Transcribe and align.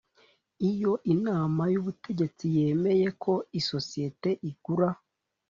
Iyo 0.69 0.91
inama 1.13 1.63
y 1.73 1.75
ubutegetsi 1.81 2.45
yemeye 2.57 3.07
ko 3.23 3.33
isosiyete 3.59 4.29
igura 4.49 4.89